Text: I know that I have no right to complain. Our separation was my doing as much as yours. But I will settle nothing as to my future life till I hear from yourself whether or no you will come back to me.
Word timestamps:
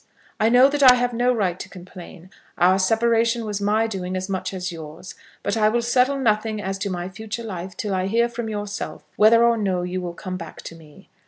I 0.39 0.49
know 0.49 0.67
that 0.67 0.81
I 0.81 0.95
have 0.95 1.13
no 1.13 1.31
right 1.31 1.59
to 1.59 1.69
complain. 1.69 2.31
Our 2.57 2.79
separation 2.79 3.45
was 3.45 3.61
my 3.61 3.85
doing 3.85 4.17
as 4.17 4.29
much 4.29 4.51
as 4.51 4.71
yours. 4.71 5.13
But 5.43 5.55
I 5.55 5.69
will 5.69 5.83
settle 5.83 6.17
nothing 6.17 6.59
as 6.59 6.79
to 6.79 6.89
my 6.89 7.07
future 7.07 7.43
life 7.43 7.77
till 7.77 7.93
I 7.93 8.07
hear 8.07 8.27
from 8.27 8.49
yourself 8.49 9.03
whether 9.15 9.43
or 9.43 9.57
no 9.57 9.83
you 9.83 10.01
will 10.01 10.15
come 10.15 10.37
back 10.37 10.63
to 10.63 10.75
me. 10.75 11.07